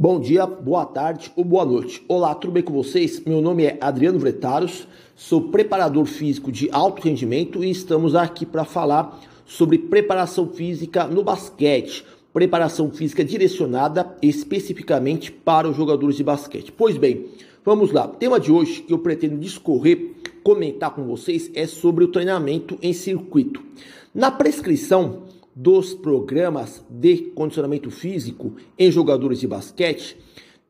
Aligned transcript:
Bom 0.00 0.20
dia, 0.20 0.46
boa 0.46 0.86
tarde 0.86 1.32
ou 1.34 1.42
boa 1.42 1.64
noite. 1.64 2.04
Olá, 2.06 2.32
tudo 2.32 2.52
bem 2.52 2.62
com 2.62 2.72
vocês? 2.72 3.20
Meu 3.26 3.42
nome 3.42 3.64
é 3.64 3.76
Adriano 3.80 4.16
Vretaros, 4.16 4.86
sou 5.16 5.48
preparador 5.50 6.04
físico 6.04 6.52
de 6.52 6.68
alto 6.70 7.02
rendimento 7.02 7.64
e 7.64 7.70
estamos 7.72 8.14
aqui 8.14 8.46
para 8.46 8.64
falar 8.64 9.20
sobre 9.44 9.76
preparação 9.76 10.46
física 10.50 11.08
no 11.08 11.24
basquete. 11.24 12.04
Preparação 12.32 12.92
física 12.92 13.24
direcionada 13.24 14.16
especificamente 14.22 15.32
para 15.32 15.68
os 15.68 15.76
jogadores 15.76 16.14
de 16.14 16.22
basquete. 16.22 16.70
Pois 16.70 16.96
bem, 16.96 17.26
vamos 17.64 17.90
lá. 17.90 18.06
O 18.06 18.10
tema 18.10 18.38
de 18.38 18.52
hoje 18.52 18.82
que 18.82 18.92
eu 18.92 19.00
pretendo 19.00 19.36
discorrer, 19.36 20.12
comentar 20.44 20.92
com 20.92 21.02
vocês 21.08 21.50
é 21.56 21.66
sobre 21.66 22.04
o 22.04 22.12
treinamento 22.12 22.78
em 22.80 22.92
circuito. 22.92 23.60
Na 24.14 24.30
prescrição, 24.30 25.24
dos 25.60 25.92
programas 25.92 26.84
de 26.88 27.32
condicionamento 27.34 27.90
físico 27.90 28.52
em 28.78 28.92
jogadores 28.92 29.40
de 29.40 29.48
basquete, 29.48 30.16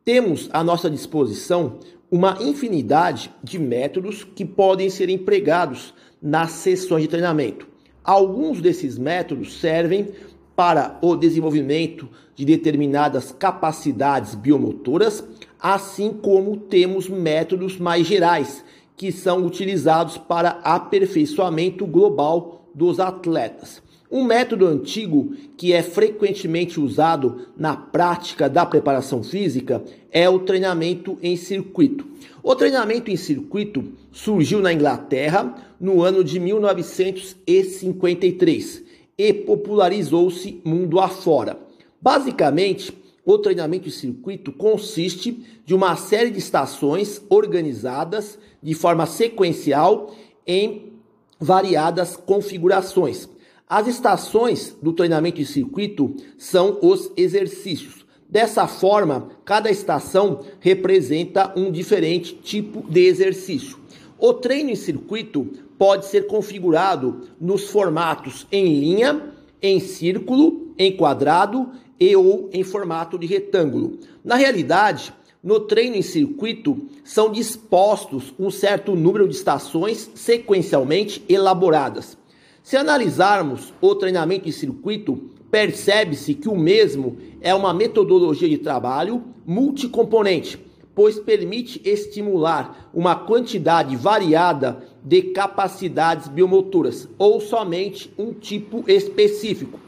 temos 0.03 0.48
à 0.50 0.64
nossa 0.64 0.89
disposição 0.89 1.79
uma 2.11 2.39
infinidade 2.40 3.30
de 3.44 3.58
métodos 3.58 4.25
que 4.25 4.46
podem 4.46 4.89
ser 4.89 5.11
empregados 5.11 5.93
nas 6.22 6.53
sessões 6.53 7.03
de 7.03 7.08
treinamento. 7.08 7.68
Alguns 8.03 8.63
desses 8.63 8.96
métodos 8.96 9.61
servem 9.61 10.08
para 10.57 10.99
o 11.02 11.16
desenvolvimento 11.16 12.08
de 12.35 12.46
determinadas 12.46 13.30
capacidades 13.30 14.35
biomotoras, 14.35 15.22
assim 15.61 16.14
como 16.14 16.57
temos 16.57 17.11
métodos 17.11 17.77
mais 17.77 18.07
gerais 18.07 18.64
que 18.96 19.13
são 19.13 19.44
utilizados 19.44 20.16
para 20.16 20.61
aperfeiçoamento 20.64 21.86
global 21.86 22.71
dos 22.75 22.99
atletas. 22.99 23.86
Um 24.11 24.25
método 24.25 24.67
antigo 24.67 25.35
que 25.54 25.75
é 25.75 25.82
frequentemente 25.82 26.80
usado 26.80 27.49
na 27.57 27.76
prática 27.76 28.49
da 28.49 28.64
preparação 28.64 29.22
física 29.22 29.85
é 30.11 30.26
o 30.30 30.39
treinamento 30.39 31.18
em 31.22 31.36
circuito. 31.36 32.06
O 32.42 32.56
treinamento 32.56 33.10
em 33.10 33.16
circuito 33.16 33.84
surgiu 34.10 34.60
na 34.60 34.72
Inglaterra 34.72 35.55
no 35.78 36.02
ano 36.02 36.24
de 36.24 36.41
1953 36.41 38.83
e 39.18 39.34
popularizou-se 39.34 40.58
mundo 40.64 40.98
afora. 40.98 41.58
Basicamente, 42.00 42.96
o 43.27 43.36
treinamento 43.36 43.88
em 43.88 43.92
circuito 43.92 44.52
consiste 44.52 45.44
de 45.66 45.74
uma 45.74 45.94
série 45.96 46.30
de 46.30 46.38
estações 46.38 47.20
organizadas 47.28 48.38
de 48.62 48.72
forma 48.72 49.05
sequencial 49.05 50.14
em 50.46 50.94
variadas 51.38 52.16
configurações. 52.16 53.28
As 53.69 53.86
estações 53.86 54.74
do 54.80 54.94
treinamento 54.94 55.36
de 55.36 55.44
circuito 55.44 56.16
são 56.38 56.78
os 56.80 57.12
exercícios. 57.19 58.06
Dessa 58.27 58.66
forma, 58.66 59.28
cada 59.44 59.70
estação 59.70 60.41
representa 60.58 61.52
um 61.55 61.70
diferente 61.70 62.34
tipo 62.34 62.83
de 62.91 63.05
exercício. 63.05 63.78
O 64.19 64.33
treino 64.33 64.70
em 64.70 64.74
circuito 64.74 65.46
pode 65.77 66.06
ser 66.06 66.27
configurado 66.27 67.28
nos 67.39 67.69
formatos 67.69 68.46
em 68.50 68.80
linha, 68.80 69.34
em 69.61 69.78
círculo, 69.80 70.72
em 70.78 70.96
quadrado 70.96 71.70
e 72.00 72.16
ou 72.16 72.48
em 72.52 72.64
formato 72.64 73.19
de 73.19 73.27
retângulo. 73.27 73.98
Na 74.24 74.36
realidade, 74.36 75.12
no 75.42 75.61
treino 75.61 75.94
em 75.94 76.02
circuito 76.02 76.89
são 77.05 77.30
dispostos 77.30 78.34
um 78.39 78.50
certo 78.50 78.96
número 78.96 79.28
de 79.28 79.36
estações 79.36 80.11
sequencialmente 80.14 81.22
elaboradas. 81.28 82.17
Se 82.69 82.77
analisarmos 82.77 83.72
o 83.80 83.94
treinamento 83.94 84.47
em 84.47 84.52
circuito, 84.52 85.30
percebe-se 85.50 86.34
que 86.34 86.50
o 86.50 86.55
mesmo 86.55 87.16
é 87.41 87.55
uma 87.55 87.72
metodologia 87.72 88.47
de 88.47 88.58
trabalho 88.58 89.24
multicomponente, 89.47 90.58
pois 90.94 91.19
permite 91.19 91.80
estimular 91.83 92.91
uma 92.92 93.16
quantidade 93.16 93.96
variada 93.96 94.84
de 95.02 95.22
capacidades 95.22 96.28
biomotoras 96.28 97.08
ou 97.17 97.40
somente 97.40 98.12
um 98.18 98.34
tipo 98.34 98.85
específico. 98.86 99.80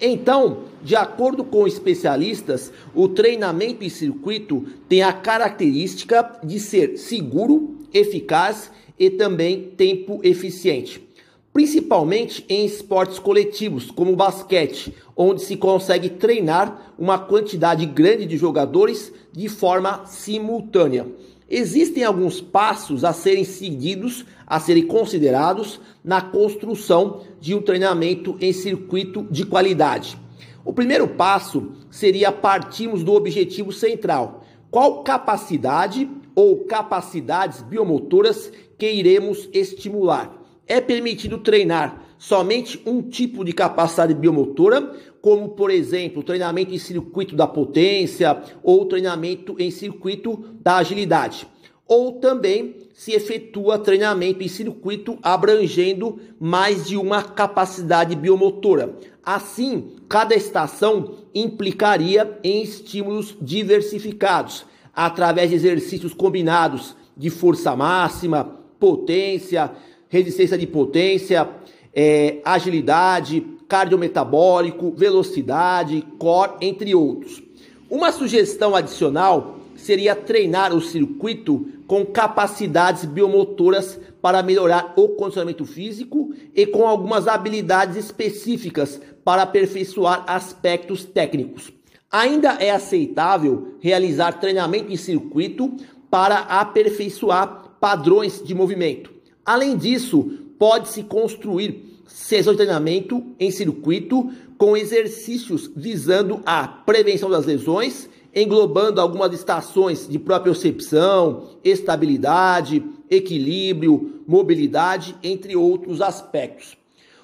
Então, 0.00 0.58
de 0.80 0.94
acordo 0.94 1.42
com 1.42 1.66
especialistas, 1.66 2.72
o 2.94 3.08
treinamento 3.08 3.84
em 3.84 3.88
circuito 3.88 4.64
tem 4.88 5.02
a 5.02 5.12
característica 5.12 6.38
de 6.44 6.60
ser 6.60 6.98
seguro, 6.98 7.78
eficaz 7.92 8.70
e 8.96 9.10
também 9.10 9.72
tempo 9.76 10.20
eficiente 10.22 11.07
principalmente 11.52 12.44
em 12.48 12.64
esportes 12.64 13.18
coletivos, 13.18 13.90
como 13.90 14.12
o 14.12 14.16
basquete, 14.16 14.94
onde 15.16 15.42
se 15.42 15.56
consegue 15.56 16.10
treinar 16.10 16.94
uma 16.98 17.18
quantidade 17.18 17.84
grande 17.86 18.26
de 18.26 18.36
jogadores 18.36 19.12
de 19.32 19.48
forma 19.48 20.04
simultânea. 20.06 21.06
Existem 21.50 22.04
alguns 22.04 22.40
passos 22.40 23.04
a 23.04 23.12
serem 23.12 23.44
seguidos, 23.44 24.26
a 24.46 24.60
serem 24.60 24.86
considerados 24.86 25.80
na 26.04 26.20
construção 26.20 27.22
de 27.40 27.54
um 27.54 27.62
treinamento 27.62 28.36
em 28.40 28.52
circuito 28.52 29.26
de 29.30 29.46
qualidade. 29.46 30.18
O 30.64 30.72
primeiro 30.74 31.08
passo 31.08 31.72
seria 31.90 32.30
partirmos 32.30 33.02
do 33.02 33.14
objetivo 33.14 33.72
central. 33.72 34.44
Qual 34.70 35.02
capacidade 35.02 36.06
ou 36.34 36.64
capacidades 36.64 37.62
biomotoras 37.62 38.52
que 38.76 38.92
iremos 38.92 39.48
estimular? 39.52 40.37
É 40.68 40.80
permitido 40.80 41.38
treinar 41.38 42.04
somente 42.18 42.80
um 42.84 43.00
tipo 43.00 43.44
de 43.44 43.52
capacidade 43.52 44.12
biomotora, 44.12 44.92
como 45.22 45.50
por 45.50 45.70
exemplo, 45.70 46.22
treinamento 46.22 46.74
em 46.74 46.78
circuito 46.78 47.34
da 47.34 47.46
potência 47.46 48.42
ou 48.62 48.86
treinamento 48.86 49.56
em 49.58 49.70
circuito 49.70 50.44
da 50.60 50.76
agilidade. 50.76 51.48
Ou 51.86 52.12
também 52.20 52.76
se 52.92 53.12
efetua 53.12 53.78
treinamento 53.78 54.42
em 54.42 54.48
circuito 54.48 55.18
abrangendo 55.22 56.18
mais 56.38 56.86
de 56.86 56.96
uma 56.96 57.22
capacidade 57.22 58.14
biomotora. 58.14 58.98
Assim, 59.24 59.92
cada 60.08 60.34
estação 60.34 61.14
implicaria 61.34 62.38
em 62.42 62.62
estímulos 62.62 63.36
diversificados, 63.40 64.66
através 64.94 65.50
de 65.50 65.56
exercícios 65.56 66.12
combinados 66.12 66.96
de 67.16 67.30
força 67.30 67.74
máxima, 67.74 68.58
potência, 68.78 69.72
resistência 70.08 70.58
de 70.58 70.66
potência, 70.66 71.48
é, 71.94 72.38
agilidade, 72.44 73.44
cardiometabólico, 73.68 74.92
velocidade, 74.96 76.04
core, 76.18 76.52
entre 76.60 76.94
outros. 76.94 77.42
Uma 77.90 78.12
sugestão 78.12 78.74
adicional 78.74 79.60
seria 79.76 80.14
treinar 80.14 80.74
o 80.74 80.80
circuito 80.80 81.66
com 81.86 82.04
capacidades 82.04 83.04
biomotoras 83.04 83.98
para 84.20 84.42
melhorar 84.42 84.92
o 84.96 85.10
condicionamento 85.10 85.64
físico 85.64 86.34
e 86.54 86.66
com 86.66 86.86
algumas 86.86 87.28
habilidades 87.28 87.96
específicas 87.96 89.00
para 89.24 89.42
aperfeiçoar 89.42 90.24
aspectos 90.26 91.04
técnicos. 91.04 91.72
Ainda 92.10 92.54
é 92.54 92.70
aceitável 92.70 93.76
realizar 93.80 94.32
treinamento 94.32 94.92
em 94.92 94.96
circuito 94.96 95.76
para 96.10 96.38
aperfeiçoar 96.38 97.76
padrões 97.80 98.42
de 98.42 98.54
movimento. 98.54 99.17
Além 99.48 99.78
disso, 99.78 100.30
pode-se 100.58 101.02
construir 101.04 102.02
sessões 102.06 102.54
de 102.54 102.64
treinamento 102.64 103.24
em 103.40 103.50
circuito 103.50 104.30
com 104.58 104.76
exercícios 104.76 105.70
visando 105.74 106.42
a 106.44 106.68
prevenção 106.68 107.30
das 107.30 107.46
lesões, 107.46 108.10
englobando 108.34 109.00
algumas 109.00 109.32
estações 109.32 110.06
de 110.06 110.18
propriocepção, 110.18 111.44
estabilidade, 111.64 112.84
equilíbrio, 113.08 114.22
mobilidade, 114.26 115.16
entre 115.22 115.56
outros 115.56 116.02
aspectos. 116.02 116.76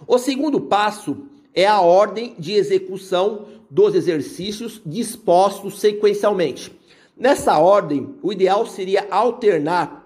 O 0.07 0.17
segundo 0.17 0.63
passo 0.63 1.27
é 1.53 1.67
a 1.67 1.83
ordem 1.83 2.35
de 2.39 2.55
execução 2.55 3.49
dos 3.71 3.95
exercícios 3.95 4.81
dispostos 4.87 5.79
sequencialmente. 5.79 6.73
Nessa 7.15 7.59
ordem, 7.59 8.15
o 8.23 8.33
ideal 8.33 8.65
seria 8.65 9.07
alternar 9.11 10.04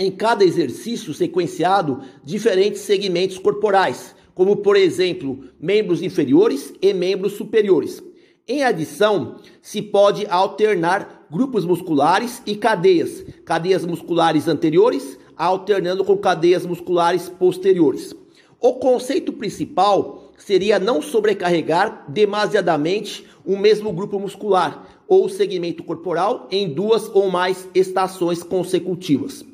em 0.00 0.10
cada 0.10 0.42
exercício 0.42 1.12
sequenciado 1.12 2.00
diferentes 2.24 2.80
segmentos 2.80 3.38
corporais, 3.38 4.16
como 4.34 4.56
por 4.56 4.74
exemplo, 4.74 5.44
membros 5.60 6.00
inferiores 6.00 6.72
e 6.80 6.94
membros 6.94 7.34
superiores. 7.34 8.02
Em 8.48 8.64
adição, 8.64 9.36
se 9.60 9.82
pode 9.82 10.26
alternar 10.26 11.26
grupos 11.30 11.66
musculares 11.66 12.40
e 12.46 12.56
cadeias, 12.56 13.22
cadeias 13.44 13.84
musculares 13.84 14.48
anteriores 14.48 15.18
alternando 15.36 16.02
com 16.02 16.16
cadeias 16.16 16.64
musculares 16.64 17.28
posteriores. 17.28 18.14
O 18.58 18.74
conceito 18.74 19.34
principal 19.34 20.32
seria 20.38 20.78
não 20.78 21.00
sobrecarregar 21.02 22.06
demasiadamente 22.08 23.26
o 23.44 23.56
mesmo 23.56 23.92
grupo 23.92 24.18
muscular 24.18 25.02
ou 25.06 25.28
segmento 25.28 25.82
corporal 25.82 26.48
em 26.50 26.68
duas 26.72 27.08
ou 27.14 27.30
mais 27.30 27.68
estações 27.74 28.42
consecutivas. 28.42 29.44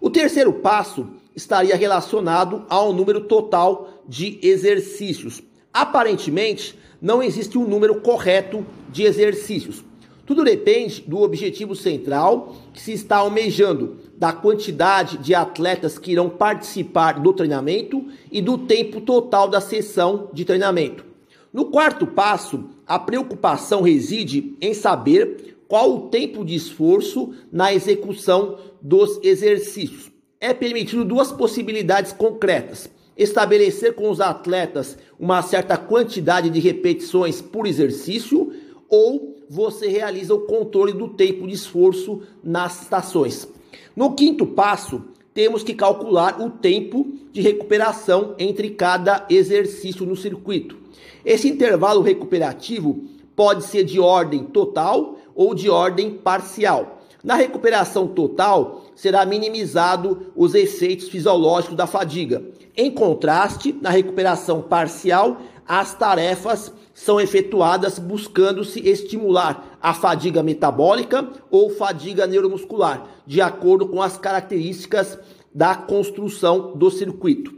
O 0.00 0.10
terceiro 0.10 0.52
passo 0.52 1.06
estaria 1.34 1.76
relacionado 1.76 2.64
ao 2.68 2.92
número 2.92 3.22
total 3.22 4.02
de 4.08 4.38
exercícios. 4.42 5.42
Aparentemente, 5.72 6.78
não 7.00 7.22
existe 7.22 7.58
um 7.58 7.66
número 7.66 8.00
correto 8.00 8.64
de 8.90 9.04
exercícios. 9.04 9.84
Tudo 10.24 10.42
depende 10.42 11.02
do 11.02 11.20
objetivo 11.20 11.74
central 11.76 12.56
que 12.72 12.80
se 12.80 12.92
está 12.92 13.18
almejando, 13.18 13.98
da 14.16 14.32
quantidade 14.32 15.18
de 15.18 15.34
atletas 15.34 15.98
que 15.98 16.12
irão 16.12 16.28
participar 16.28 17.20
do 17.20 17.32
treinamento 17.32 18.04
e 18.32 18.42
do 18.42 18.58
tempo 18.58 19.00
total 19.00 19.48
da 19.48 19.60
sessão 19.60 20.28
de 20.32 20.44
treinamento. 20.44 21.04
No 21.52 21.66
quarto 21.66 22.06
passo, 22.06 22.64
a 22.86 22.98
preocupação 22.98 23.82
reside 23.82 24.56
em 24.60 24.74
saber 24.74 25.55
qual 25.68 25.94
o 25.94 26.00
tempo 26.08 26.44
de 26.44 26.54
esforço 26.54 27.34
na 27.50 27.72
execução 27.72 28.58
dos 28.80 29.18
exercícios. 29.22 30.10
É 30.40 30.52
permitido 30.54 31.04
duas 31.04 31.32
possibilidades 31.32 32.12
concretas: 32.12 32.88
estabelecer 33.16 33.94
com 33.94 34.10
os 34.10 34.20
atletas 34.20 34.96
uma 35.18 35.42
certa 35.42 35.76
quantidade 35.76 36.50
de 36.50 36.60
repetições 36.60 37.40
por 37.40 37.66
exercício 37.66 38.52
ou 38.88 39.36
você 39.48 39.88
realiza 39.88 40.34
o 40.34 40.40
controle 40.40 40.92
do 40.92 41.08
tempo 41.08 41.46
de 41.46 41.54
esforço 41.54 42.22
nas 42.42 42.82
estações. 42.82 43.48
No 43.94 44.14
quinto 44.14 44.46
passo, 44.46 45.02
temos 45.32 45.62
que 45.62 45.74
calcular 45.74 46.40
o 46.40 46.50
tempo 46.50 47.06
de 47.32 47.40
recuperação 47.40 48.34
entre 48.38 48.70
cada 48.70 49.26
exercício 49.28 50.06
no 50.06 50.16
circuito. 50.16 50.76
Esse 51.24 51.48
intervalo 51.48 52.00
recuperativo 52.00 53.04
pode 53.34 53.64
ser 53.64 53.84
de 53.84 54.00
ordem 54.00 54.44
total 54.44 55.15
ou 55.36 55.54
de 55.54 55.70
ordem 55.70 56.10
parcial. 56.12 57.02
Na 57.22 57.34
recuperação 57.34 58.08
total, 58.08 58.82
será 58.94 59.26
minimizado 59.26 60.32
os 60.34 60.54
efeitos 60.54 61.08
fisiológicos 61.08 61.76
da 61.76 61.86
fadiga. 61.86 62.42
Em 62.76 62.90
contraste, 62.90 63.76
na 63.80 63.90
recuperação 63.90 64.62
parcial, 64.62 65.38
as 65.66 65.94
tarefas 65.94 66.72
são 66.94 67.20
efetuadas 67.20 67.98
buscando-se 67.98 68.80
estimular 68.88 69.76
a 69.82 69.92
fadiga 69.92 70.42
metabólica 70.42 71.28
ou 71.50 71.68
fadiga 71.68 72.26
neuromuscular, 72.26 73.06
de 73.26 73.40
acordo 73.40 73.88
com 73.88 74.00
as 74.00 74.16
características 74.16 75.18
da 75.54 75.74
construção 75.74 76.76
do 76.76 76.90
circuito. 76.90 77.55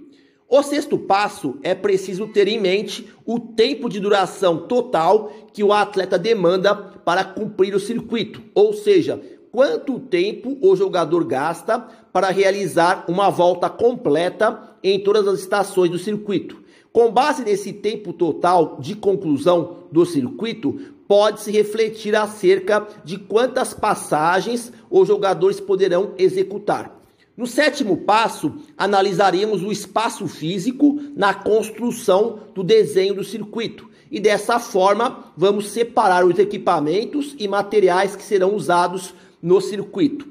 O 0.50 0.62
sexto 0.62 0.96
passo 0.96 1.58
é 1.62 1.74
preciso 1.74 2.26
ter 2.28 2.48
em 2.48 2.58
mente 2.58 3.06
o 3.26 3.38
tempo 3.38 3.86
de 3.86 4.00
duração 4.00 4.66
total 4.66 5.30
que 5.52 5.62
o 5.62 5.74
atleta 5.74 6.18
demanda 6.18 6.74
para 6.74 7.22
cumprir 7.22 7.74
o 7.74 7.80
circuito, 7.80 8.42
ou 8.54 8.72
seja, 8.72 9.20
quanto 9.52 10.00
tempo 10.00 10.56
o 10.62 10.74
jogador 10.74 11.22
gasta 11.24 11.78
para 12.10 12.30
realizar 12.30 13.04
uma 13.08 13.28
volta 13.28 13.68
completa 13.68 14.74
em 14.82 14.98
todas 14.98 15.28
as 15.28 15.40
estações 15.40 15.90
do 15.90 15.98
circuito. 15.98 16.62
Com 16.90 17.12
base 17.12 17.44
nesse 17.44 17.70
tempo 17.70 18.14
total 18.14 18.78
de 18.80 18.94
conclusão 18.94 19.80
do 19.92 20.06
circuito, 20.06 20.80
pode-se 21.06 21.50
refletir 21.50 22.16
acerca 22.16 22.88
de 23.04 23.18
quantas 23.18 23.74
passagens 23.74 24.72
os 24.90 25.06
jogadores 25.06 25.60
poderão 25.60 26.14
executar. 26.16 26.97
No 27.38 27.46
sétimo 27.46 27.98
passo, 27.98 28.52
analisaremos 28.76 29.62
o 29.62 29.70
espaço 29.70 30.26
físico 30.26 30.98
na 31.14 31.32
construção 31.32 32.40
do 32.52 32.64
desenho 32.64 33.14
do 33.14 33.22
circuito. 33.22 33.88
E 34.10 34.18
dessa 34.18 34.58
forma, 34.58 35.32
vamos 35.36 35.68
separar 35.68 36.26
os 36.26 36.36
equipamentos 36.36 37.36
e 37.38 37.46
materiais 37.46 38.16
que 38.16 38.24
serão 38.24 38.56
usados 38.56 39.14
no 39.40 39.60
circuito. 39.60 40.26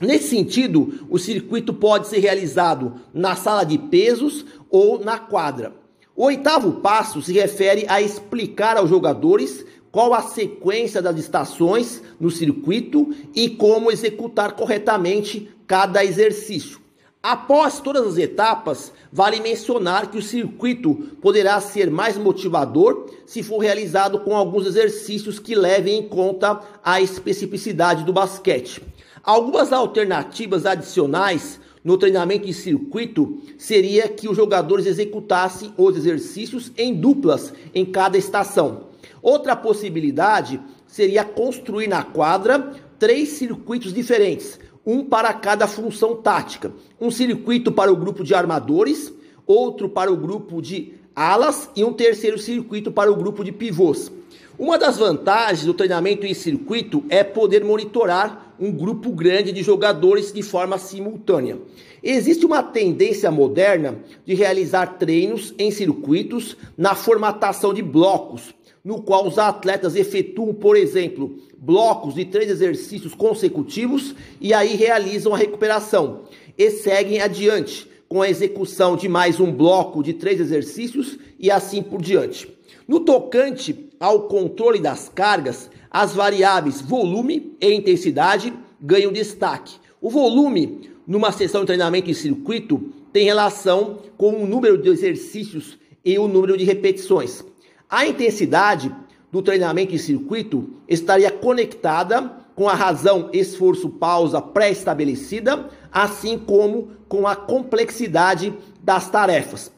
Nesse 0.00 0.28
sentido, 0.28 1.04
o 1.10 1.18
circuito 1.18 1.74
pode 1.74 2.06
ser 2.06 2.20
realizado 2.20 2.94
na 3.12 3.34
sala 3.34 3.64
de 3.64 3.76
pesos 3.76 4.46
ou 4.70 5.00
na 5.00 5.18
quadra. 5.18 5.74
O 6.14 6.26
oitavo 6.26 6.74
passo 6.74 7.20
se 7.20 7.32
refere 7.32 7.86
a 7.88 8.00
explicar 8.00 8.76
aos 8.76 8.88
jogadores 8.88 9.66
qual 9.90 10.14
a 10.14 10.22
sequência 10.22 11.02
das 11.02 11.18
estações 11.18 12.02
no 12.20 12.30
circuito 12.30 13.12
e 13.34 13.48
como 13.48 13.90
executar 13.90 14.52
corretamente 14.52 15.55
cada 15.66 16.04
exercício. 16.04 16.80
Após 17.22 17.80
todas 17.80 18.06
as 18.06 18.18
etapas, 18.18 18.92
vale 19.12 19.40
mencionar 19.40 20.10
que 20.10 20.18
o 20.18 20.22
circuito 20.22 20.94
poderá 21.20 21.60
ser 21.60 21.90
mais 21.90 22.16
motivador 22.16 23.10
se 23.26 23.42
for 23.42 23.58
realizado 23.58 24.20
com 24.20 24.36
alguns 24.36 24.64
exercícios 24.64 25.40
que 25.40 25.54
levem 25.54 25.98
em 25.98 26.08
conta 26.08 26.60
a 26.84 27.00
especificidade 27.00 28.04
do 28.04 28.12
basquete. 28.12 28.80
Algumas 29.24 29.72
alternativas 29.72 30.64
adicionais 30.66 31.58
no 31.82 31.98
treinamento 31.98 32.46
de 32.46 32.54
circuito 32.54 33.40
seria 33.58 34.08
que 34.08 34.28
os 34.28 34.36
jogadores 34.36 34.86
executassem 34.86 35.74
os 35.76 35.96
exercícios 35.96 36.70
em 36.78 36.94
duplas 36.94 37.52
em 37.74 37.84
cada 37.84 38.16
estação. 38.16 38.88
Outra 39.20 39.56
possibilidade 39.56 40.60
seria 40.86 41.24
construir 41.24 41.88
na 41.88 42.04
quadra 42.04 42.72
três 43.00 43.30
circuitos 43.30 43.92
diferentes, 43.92 44.60
um 44.86 45.04
para 45.04 45.32
cada 45.34 45.66
função 45.66 46.14
tática. 46.14 46.72
Um 47.00 47.10
circuito 47.10 47.72
para 47.72 47.92
o 47.92 47.96
grupo 47.96 48.22
de 48.22 48.34
armadores, 48.34 49.12
outro 49.44 49.88
para 49.88 50.12
o 50.12 50.16
grupo 50.16 50.62
de 50.62 50.94
alas 51.14 51.68
e 51.74 51.82
um 51.82 51.92
terceiro 51.92 52.38
circuito 52.38 52.92
para 52.92 53.10
o 53.10 53.16
grupo 53.16 53.42
de 53.42 53.50
pivôs. 53.50 54.12
Uma 54.58 54.78
das 54.78 54.96
vantagens 54.96 55.66
do 55.66 55.74
treinamento 55.74 56.24
em 56.24 56.32
circuito 56.32 57.04
é 57.08 57.24
poder 57.24 57.64
monitorar 57.64 58.54
um 58.58 58.72
grupo 58.72 59.10
grande 59.10 59.52
de 59.52 59.62
jogadores 59.62 60.32
de 60.32 60.42
forma 60.42 60.78
simultânea. 60.78 61.58
Existe 62.02 62.46
uma 62.46 62.62
tendência 62.62 63.30
moderna 63.30 63.98
de 64.24 64.34
realizar 64.34 64.98
treinos 64.98 65.54
em 65.58 65.70
circuitos 65.70 66.56
na 66.76 66.94
formatação 66.94 67.74
de 67.74 67.82
blocos, 67.82 68.54
no 68.86 69.02
qual 69.02 69.26
os 69.26 69.36
atletas 69.36 69.96
efetuam, 69.96 70.54
por 70.54 70.76
exemplo, 70.76 71.38
blocos 71.58 72.14
de 72.14 72.24
três 72.24 72.48
exercícios 72.48 73.16
consecutivos 73.16 74.14
e 74.40 74.54
aí 74.54 74.76
realizam 74.76 75.34
a 75.34 75.36
recuperação 75.36 76.20
e 76.56 76.70
seguem 76.70 77.20
adiante 77.20 77.90
com 78.08 78.22
a 78.22 78.30
execução 78.30 78.94
de 78.94 79.08
mais 79.08 79.40
um 79.40 79.50
bloco 79.50 80.04
de 80.04 80.12
três 80.12 80.38
exercícios 80.38 81.18
e 81.36 81.50
assim 81.50 81.82
por 81.82 82.00
diante. 82.00 82.48
No 82.86 83.00
tocante 83.00 83.88
ao 83.98 84.28
controle 84.28 84.78
das 84.78 85.08
cargas, 85.08 85.68
as 85.90 86.14
variáveis 86.14 86.80
volume 86.80 87.56
e 87.60 87.74
intensidade 87.74 88.54
ganham 88.80 89.12
destaque. 89.12 89.80
O 90.00 90.08
volume, 90.08 90.92
numa 91.04 91.32
sessão 91.32 91.62
de 91.62 91.66
treinamento 91.66 92.08
em 92.08 92.14
circuito, 92.14 92.92
tem 93.12 93.24
relação 93.24 93.98
com 94.16 94.44
o 94.44 94.46
número 94.46 94.78
de 94.78 94.88
exercícios 94.90 95.76
e 96.04 96.16
o 96.20 96.28
número 96.28 96.56
de 96.56 96.62
repetições. 96.62 97.44
A 97.88 98.04
intensidade 98.04 98.92
do 99.30 99.40
treinamento 99.40 99.94
em 99.94 99.98
circuito 99.98 100.70
estaria 100.88 101.30
conectada 101.30 102.32
com 102.56 102.68
a 102.68 102.74
razão 102.74 103.30
esforço-pausa 103.32 104.42
pré-estabelecida, 104.42 105.68
assim 105.92 106.36
como 106.36 106.90
com 107.08 107.28
a 107.28 107.36
complexidade 107.36 108.52
das 108.82 109.08
tarefas. 109.08 109.70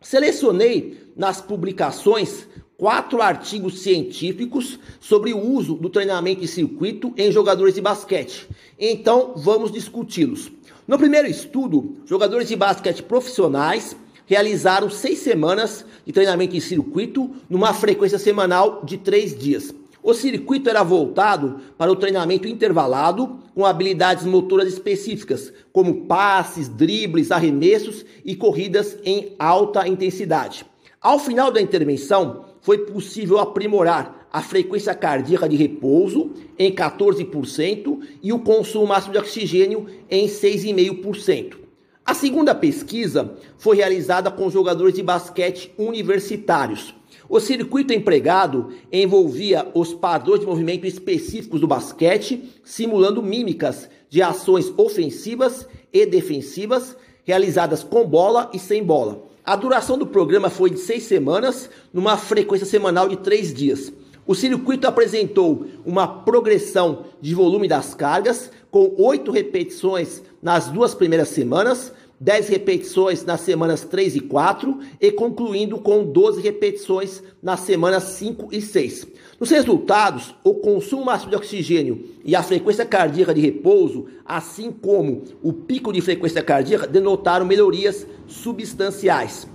Selecionei 0.00 1.12
nas 1.16 1.40
publicações 1.40 2.48
quatro 2.76 3.22
artigos 3.22 3.82
científicos 3.82 4.80
sobre 4.98 5.32
o 5.32 5.38
uso 5.38 5.74
do 5.74 5.88
treinamento 5.88 6.40
de 6.40 6.48
circuito 6.48 7.14
em 7.16 7.30
jogadores 7.30 7.74
de 7.74 7.80
basquete. 7.80 8.48
Então, 8.76 9.34
vamos 9.36 9.70
discuti-los. 9.70 10.50
No 10.88 10.98
primeiro 10.98 11.28
estudo, 11.28 11.98
jogadores 12.04 12.48
de 12.48 12.56
basquete 12.56 13.02
profissionais 13.02 13.96
realizaram 14.26 14.90
seis 14.90 15.18
semanas 15.18 15.84
de 16.06 16.12
treinamento 16.12 16.56
em 16.56 16.60
circuito 16.60 17.30
numa 17.48 17.72
frequência 17.72 18.18
semanal 18.18 18.82
de 18.84 18.98
três 18.98 19.36
dias. 19.36 19.74
O 20.02 20.12
circuito 20.12 20.68
era 20.68 20.82
voltado 20.82 21.60
para 21.78 21.90
o 21.90 21.96
treinamento 21.96 22.46
intervalado 22.46 23.38
com 23.54 23.64
habilidades 23.64 24.26
motoras 24.26 24.68
específicas, 24.68 25.50
como 25.72 26.02
passes, 26.02 26.68
dribles, 26.68 27.30
arremessos 27.30 28.04
e 28.22 28.36
corridas 28.36 28.98
em 29.02 29.34
alta 29.38 29.88
intensidade. 29.88 30.66
Ao 31.00 31.18
final 31.18 31.50
da 31.50 31.60
intervenção, 31.60 32.44
foi 32.60 32.78
possível 32.78 33.38
aprimorar 33.38 34.26
a 34.30 34.42
frequência 34.42 34.94
cardíaca 34.94 35.48
de 35.48 35.56
repouso 35.56 36.32
em 36.58 36.70
14% 36.70 37.98
e 38.22 38.32
o 38.32 38.40
consumo 38.40 38.88
máximo 38.88 39.12
de 39.12 39.18
oxigênio 39.18 39.86
em 40.10 40.26
6,5%. 40.26 41.63
A 42.06 42.12
segunda 42.12 42.54
pesquisa 42.54 43.32
foi 43.56 43.76
realizada 43.76 44.30
com 44.30 44.50
jogadores 44.50 44.94
de 44.94 45.02
basquete 45.02 45.72
universitários. 45.78 46.94
O 47.26 47.40
circuito 47.40 47.94
empregado 47.94 48.74
envolvia 48.92 49.66
os 49.72 49.94
padrões 49.94 50.40
de 50.40 50.46
movimento 50.46 50.86
específicos 50.86 51.58
do 51.58 51.66
basquete, 51.66 52.52
simulando 52.62 53.22
mímicas 53.22 53.88
de 54.10 54.20
ações 54.20 54.70
ofensivas 54.76 55.66
e 55.90 56.04
defensivas 56.04 56.94
realizadas 57.24 57.82
com 57.82 58.06
bola 58.06 58.50
e 58.52 58.58
sem 58.58 58.84
bola. 58.84 59.24
A 59.42 59.56
duração 59.56 59.96
do 59.96 60.06
programa 60.06 60.50
foi 60.50 60.68
de 60.68 60.80
seis 60.80 61.04
semanas, 61.04 61.70
numa 61.90 62.18
frequência 62.18 62.66
semanal 62.66 63.08
de 63.08 63.16
três 63.16 63.54
dias. 63.54 63.90
O 64.26 64.34
circuito 64.34 64.86
apresentou 64.86 65.66
uma 65.84 66.06
progressão 66.06 67.06
de 67.20 67.34
volume 67.34 67.68
das 67.68 67.94
cargas, 67.94 68.50
com 68.74 68.92
oito 68.98 69.30
repetições 69.30 70.20
nas 70.42 70.66
duas 70.66 70.96
primeiras 70.96 71.28
semanas, 71.28 71.92
10 72.18 72.48
repetições 72.48 73.24
nas 73.24 73.40
semanas 73.42 73.84
3 73.84 74.16
e 74.16 74.20
4 74.20 74.80
e 75.00 75.12
concluindo 75.12 75.78
com 75.78 76.02
12 76.02 76.40
repetições 76.40 77.22
nas 77.40 77.60
semanas 77.60 78.02
5 78.02 78.48
e 78.50 78.60
6. 78.60 79.06
Nos 79.38 79.50
resultados, 79.50 80.34
o 80.42 80.54
consumo 80.54 81.04
máximo 81.04 81.30
de 81.30 81.36
oxigênio 81.36 82.04
e 82.24 82.34
a 82.34 82.42
frequência 82.42 82.84
cardíaca 82.84 83.32
de 83.32 83.40
repouso, 83.40 84.06
assim 84.24 84.72
como 84.72 85.22
o 85.40 85.52
pico 85.52 85.92
de 85.92 86.00
frequência 86.00 86.42
cardíaca, 86.42 86.88
denotaram 86.88 87.46
melhorias 87.46 88.04
substanciais. 88.26 89.46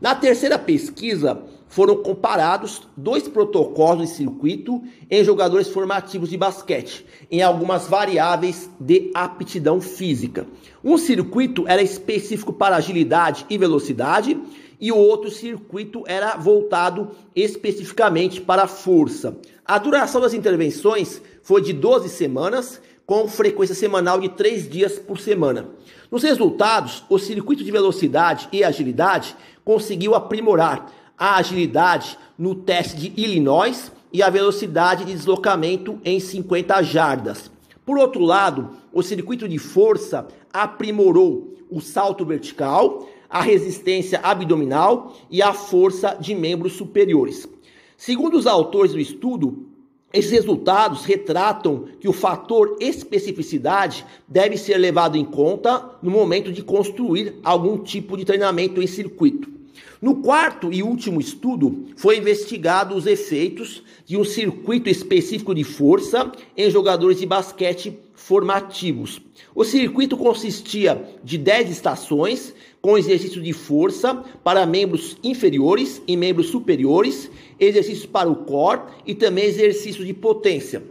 Na 0.00 0.12
terceira 0.12 0.58
pesquisa, 0.58 1.40
foram 1.76 1.96
comparados 1.96 2.88
dois 2.96 3.28
protocolos 3.28 4.08
de 4.08 4.14
circuito 4.14 4.82
em 5.10 5.22
jogadores 5.22 5.68
formativos 5.68 6.30
de 6.30 6.36
basquete, 6.38 7.04
em 7.30 7.42
algumas 7.42 7.86
variáveis 7.86 8.70
de 8.80 9.10
aptidão 9.12 9.78
física. 9.78 10.46
Um 10.82 10.96
circuito 10.96 11.68
era 11.68 11.82
específico 11.82 12.50
para 12.50 12.76
agilidade 12.76 13.44
e 13.50 13.58
velocidade, 13.58 14.40
e 14.80 14.90
o 14.90 14.96
outro 14.96 15.30
circuito 15.30 16.02
era 16.06 16.38
voltado 16.38 17.10
especificamente 17.34 18.40
para 18.40 18.66
força. 18.66 19.36
A 19.62 19.76
duração 19.76 20.22
das 20.22 20.32
intervenções 20.32 21.20
foi 21.42 21.60
de 21.60 21.74
12 21.74 22.08
semanas, 22.08 22.80
com 23.04 23.28
frequência 23.28 23.74
semanal 23.74 24.18
de 24.18 24.30
3 24.30 24.66
dias 24.66 24.98
por 24.98 25.20
semana. 25.20 25.68
Nos 26.10 26.22
resultados, 26.22 27.04
o 27.10 27.18
circuito 27.18 27.62
de 27.62 27.70
velocidade 27.70 28.48
e 28.50 28.64
agilidade 28.64 29.36
conseguiu 29.62 30.14
aprimorar 30.14 30.90
a 31.18 31.36
agilidade 31.36 32.18
no 32.38 32.54
teste 32.54 32.96
de 32.96 33.20
Illinois 33.20 33.92
e 34.12 34.22
a 34.22 34.30
velocidade 34.30 35.04
de 35.04 35.12
deslocamento 35.12 35.98
em 36.04 36.20
50 36.20 36.82
jardas. 36.82 37.50
Por 37.84 37.98
outro 37.98 38.22
lado, 38.22 38.70
o 38.92 39.02
circuito 39.02 39.48
de 39.48 39.58
força 39.58 40.26
aprimorou 40.52 41.54
o 41.70 41.80
salto 41.80 42.24
vertical, 42.24 43.08
a 43.28 43.40
resistência 43.40 44.20
abdominal 44.22 45.14
e 45.30 45.42
a 45.42 45.52
força 45.52 46.16
de 46.20 46.34
membros 46.34 46.74
superiores. 46.74 47.48
Segundo 47.96 48.36
os 48.36 48.46
autores 48.46 48.92
do 48.92 49.00
estudo, 49.00 49.66
esses 50.12 50.30
resultados 50.30 51.04
retratam 51.04 51.86
que 52.00 52.08
o 52.08 52.12
fator 52.12 52.76
especificidade 52.80 54.04
deve 54.26 54.56
ser 54.56 54.78
levado 54.78 55.16
em 55.16 55.24
conta 55.24 55.98
no 56.02 56.10
momento 56.10 56.52
de 56.52 56.62
construir 56.62 57.34
algum 57.42 57.78
tipo 57.78 58.16
de 58.16 58.24
treinamento 58.24 58.80
em 58.80 58.86
circuito. 58.86 59.55
No 60.00 60.16
quarto 60.16 60.72
e 60.72 60.82
último 60.82 61.20
estudo, 61.20 61.86
foi 61.96 62.18
investigado 62.18 62.94
os 62.94 63.06
efeitos 63.06 63.82
de 64.04 64.16
um 64.16 64.24
circuito 64.24 64.88
específico 64.88 65.54
de 65.54 65.64
força 65.64 66.30
em 66.56 66.70
jogadores 66.70 67.18
de 67.18 67.26
basquete 67.26 67.98
formativos. 68.14 69.20
O 69.54 69.64
circuito 69.64 70.16
consistia 70.16 71.02
de 71.22 71.38
10 71.38 71.70
estações 71.70 72.54
com 72.80 72.96
exercício 72.98 73.42
de 73.42 73.52
força 73.52 74.22
para 74.44 74.66
membros 74.66 75.16
inferiores 75.22 76.02
e 76.06 76.16
membros 76.16 76.48
superiores, 76.48 77.30
exercícios 77.58 78.06
para 78.06 78.28
o 78.28 78.36
core 78.44 78.82
e 79.06 79.14
também 79.14 79.44
exercício 79.44 80.04
de 80.04 80.14
potência. 80.14 80.82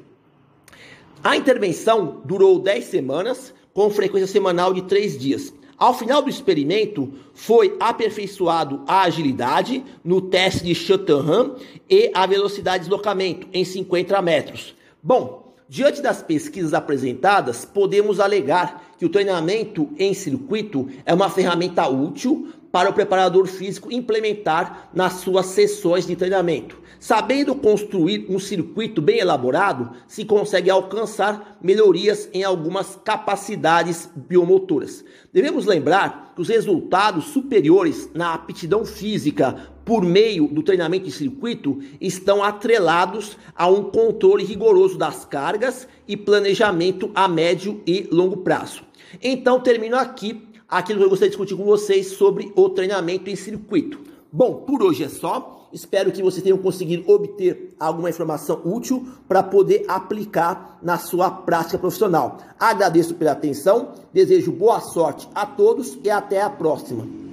A 1.23 1.35
intervenção 1.35 2.21
durou 2.23 2.59
10 2.59 2.85
semanas, 2.85 3.53
com 3.73 3.89
frequência 3.89 4.27
semanal 4.27 4.73
de 4.73 4.83
3 4.83 5.17
dias. 5.17 5.53
Ao 5.77 5.93
final 5.93 6.21
do 6.21 6.29
experimento, 6.29 7.11
foi 7.33 7.75
aperfeiçoado 7.79 8.81
a 8.87 9.01
agilidade 9.01 9.83
no 10.03 10.21
teste 10.21 10.63
de 10.63 10.73
Chattanham 10.73 11.57
e 11.89 12.09
a 12.13 12.25
velocidade 12.25 12.79
de 12.79 12.89
deslocamento 12.89 13.47
em 13.51 13.65
50 13.65 14.21
metros. 14.21 14.73
Bom, 15.03 15.53
diante 15.67 16.01
das 16.01 16.23
pesquisas 16.23 16.73
apresentadas, 16.73 17.65
podemos 17.65 18.21
alegar 18.21 18.95
que 18.97 19.05
o 19.05 19.09
treinamento 19.09 19.89
em 19.99 20.13
circuito 20.13 20.87
é 21.05 21.13
uma 21.13 21.29
ferramenta 21.29 21.85
útil 21.89 22.47
para 22.75 22.89
o 22.89 22.93
preparador 22.93 23.47
físico 23.47 23.89
implementar 23.89 24.89
nas 24.93 25.13
suas 25.13 25.45
sessões 25.45 26.05
de 26.05 26.13
treinamento. 26.13 26.77
Sabendo 26.99 27.55
construir 27.55 28.25
um 28.27 28.37
circuito 28.37 29.01
bem 29.01 29.19
elaborado, 29.19 29.91
se 30.05 30.25
consegue 30.25 30.69
alcançar 30.69 31.57
melhorias 31.61 32.29
em 32.33 32.43
algumas 32.43 32.99
capacidades 33.01 34.09
biomotoras. 34.13 35.05
Devemos 35.31 35.65
lembrar 35.65 36.33
que 36.35 36.41
os 36.41 36.49
resultados 36.49 37.27
superiores 37.27 38.09
na 38.13 38.33
aptidão 38.33 38.83
física 38.83 39.55
por 39.85 40.03
meio 40.03 40.45
do 40.49 40.61
treinamento 40.61 41.05
de 41.05 41.11
circuito 41.13 41.79
estão 42.01 42.43
atrelados 42.43 43.37
a 43.55 43.69
um 43.69 43.83
controle 43.83 44.43
rigoroso 44.43 44.97
das 44.97 45.23
cargas 45.23 45.87
e 46.05 46.17
planejamento 46.17 47.09
a 47.15 47.25
médio 47.25 47.81
e 47.87 48.05
longo 48.11 48.35
prazo. 48.35 48.83
Então, 49.21 49.61
termino 49.61 49.95
aqui 49.95 50.45
aquilo 50.67 50.99
que 50.99 51.05
eu 51.05 51.09
gostaria 51.09 51.29
de 51.29 51.37
discutir 51.37 51.55
com 51.55 51.65
vocês 51.65 52.07
sobre 52.07 52.51
o 52.55 52.69
treinamento 52.69 53.29
em 53.29 53.35
circuito. 53.35 53.99
Bom, 54.31 54.63
por 54.65 54.83
hoje 54.83 55.03
é 55.03 55.09
só. 55.09 55.69
Espero 55.71 56.11
que 56.11 56.21
vocês 56.21 56.43
tenham 56.43 56.57
conseguido 56.57 57.09
obter 57.11 57.75
alguma 57.79 58.09
informação 58.09 58.61
útil 58.63 59.05
para 59.27 59.43
poder 59.43 59.83
aplicar 59.87 60.79
na 60.81 60.97
sua 60.97 61.29
prática 61.29 61.77
profissional. 61.77 62.37
Agradeço 62.57 63.15
pela 63.15 63.31
atenção, 63.31 63.93
desejo 64.13 64.51
boa 64.51 64.79
sorte 64.79 65.27
a 65.35 65.45
todos 65.45 65.97
e 66.03 66.09
até 66.09 66.41
a 66.41 66.49
próxima. 66.49 67.24